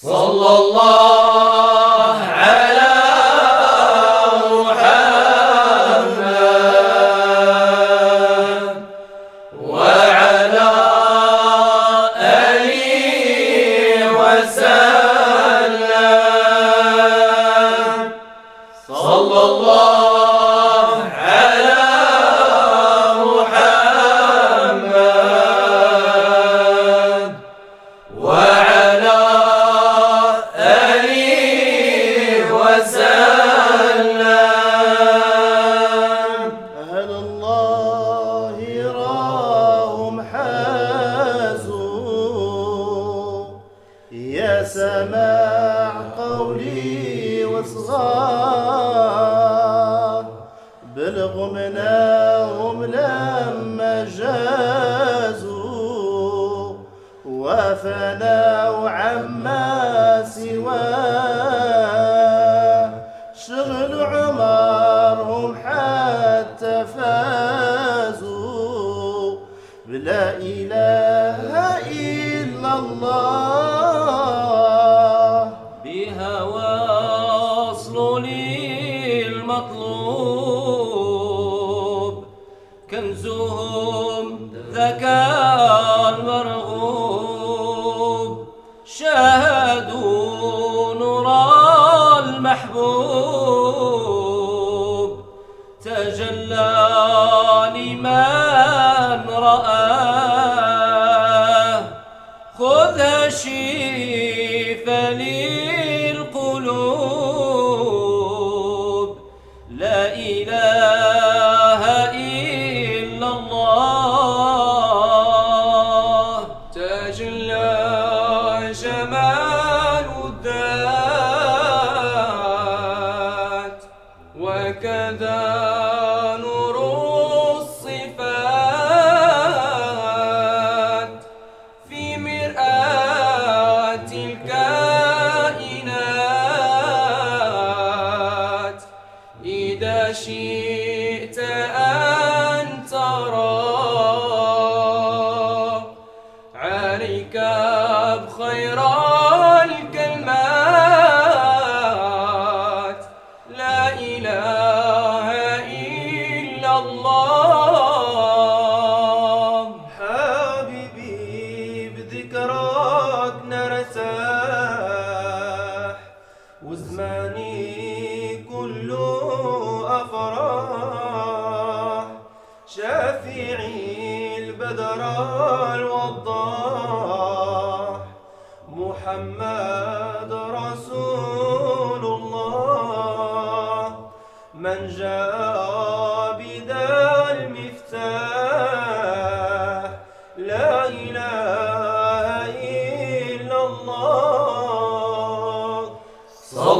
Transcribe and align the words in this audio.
sallallahu 0.00 1.19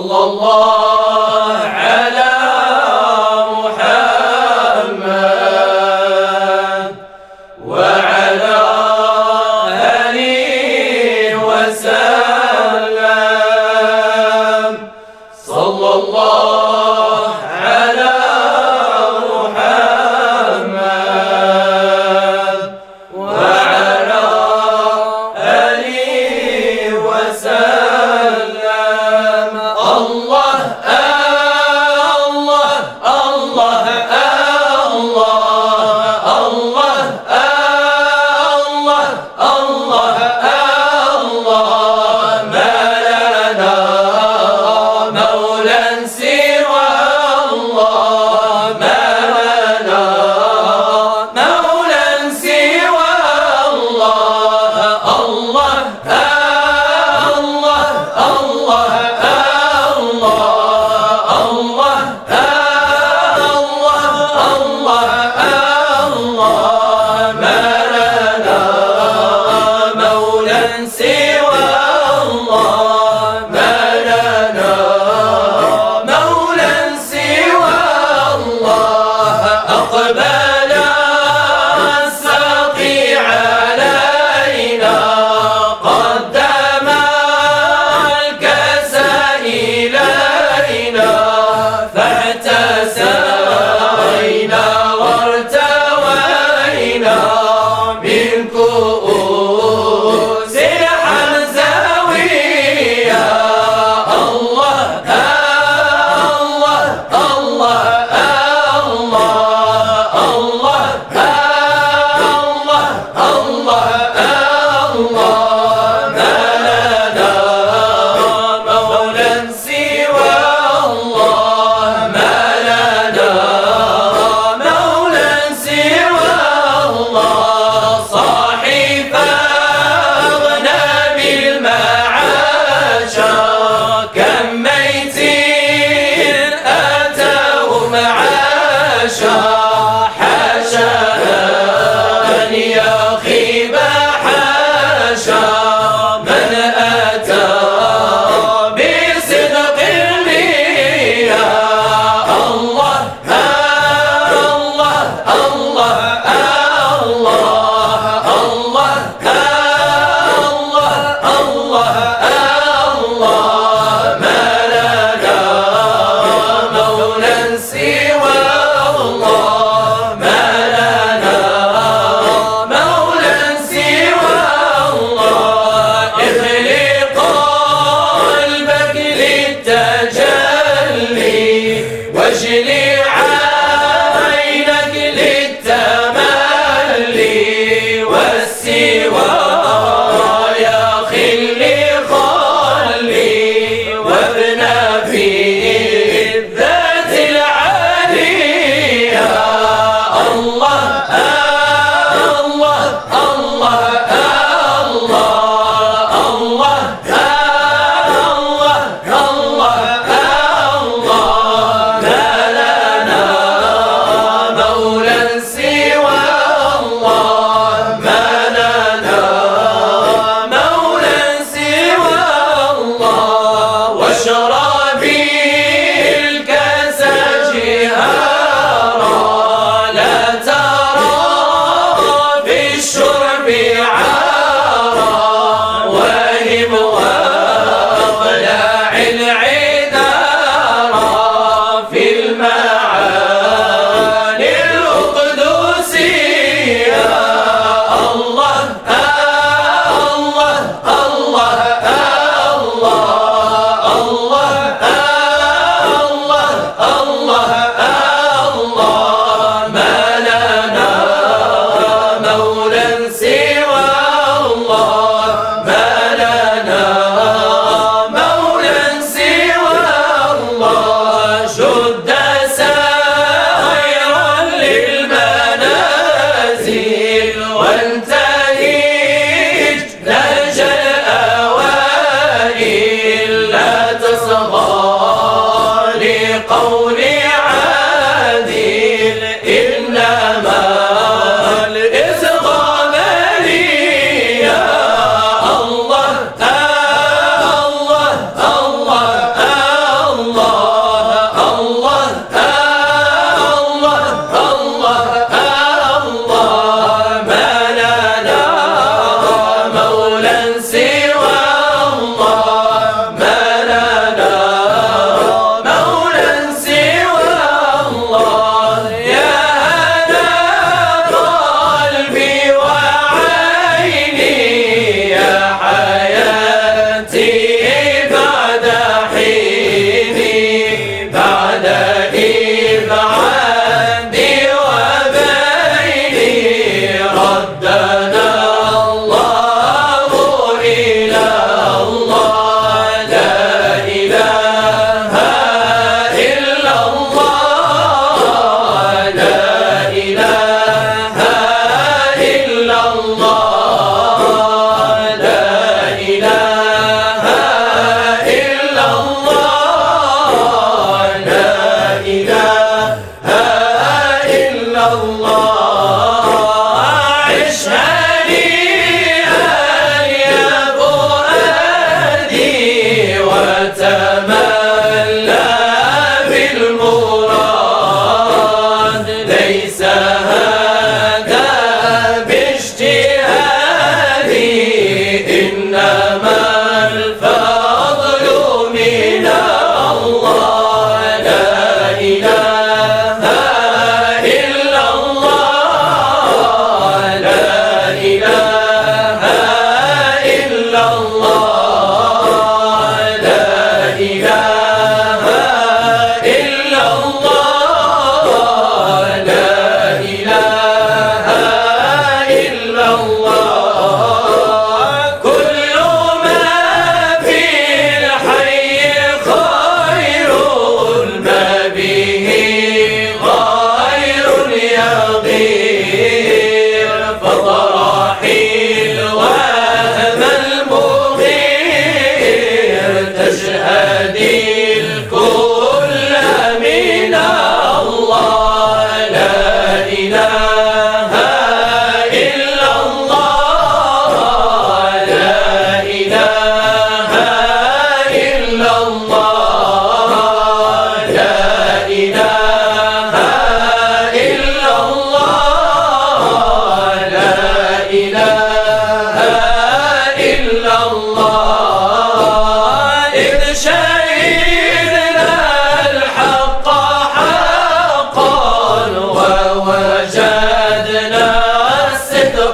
الله 0.10 0.99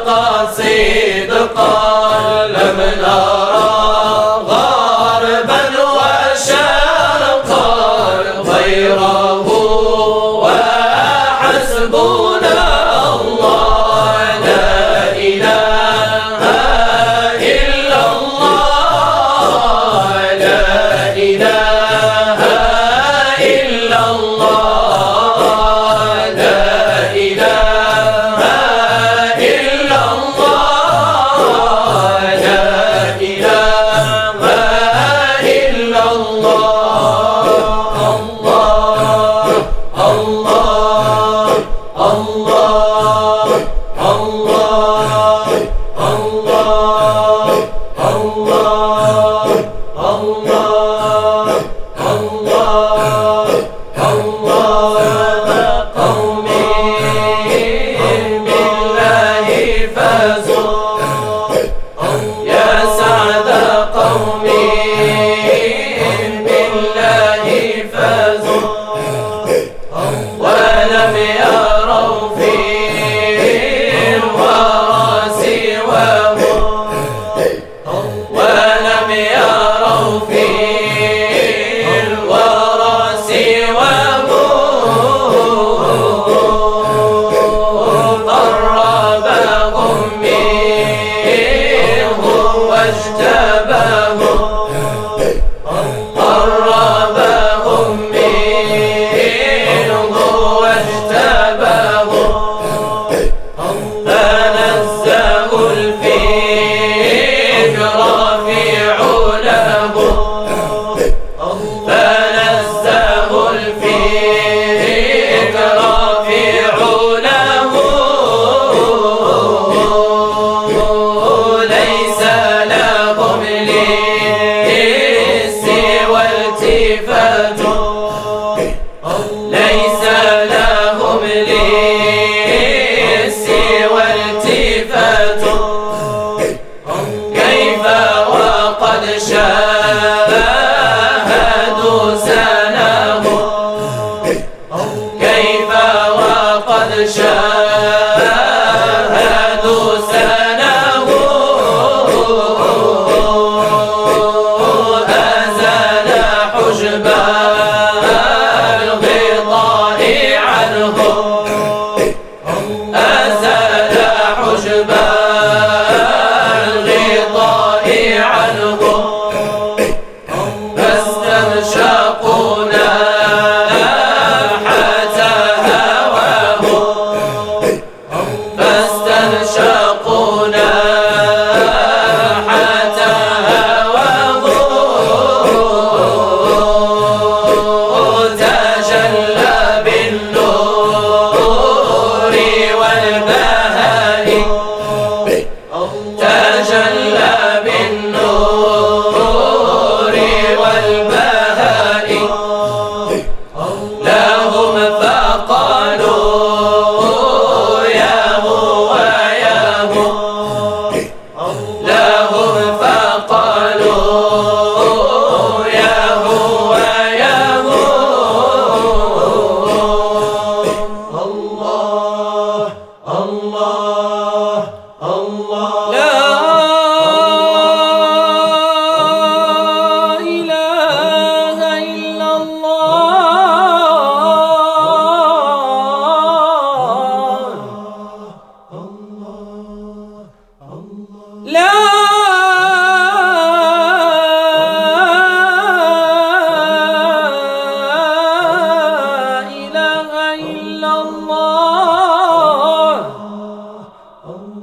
Allah 0.06 0.54
say 0.54 1.25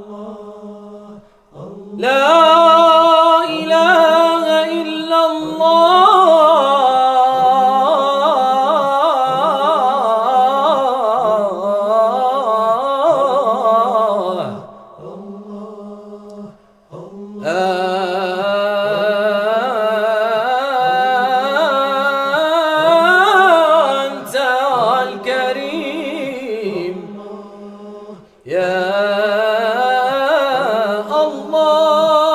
الله. 0.03 1.19
الله 1.55 2.42
Oh. 31.95 32.32